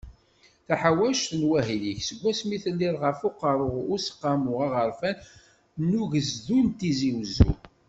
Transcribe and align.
Taḥawact 0.67 1.29
n 1.39 1.41
wahil-ik, 1.49 1.99
seg 2.07 2.17
wasmi 2.21 2.57
telliḍ 2.63 2.95
ɣef 3.03 3.19
uqerru 3.27 3.67
n 3.81 3.87
Useqqamu 3.95 4.53
Aɣerfan 4.65 5.15
n 5.89 5.89
Ugezdu 6.01 6.57
n 6.65 6.67
Tizi 6.77 7.11
Uzzu. 7.21 7.51